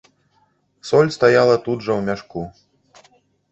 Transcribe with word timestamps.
Соль 0.89 1.11
стаяла 1.17 1.55
тут 1.69 1.79
жа 1.89 1.93
ў 1.99 2.01
мяшку. 2.09 2.39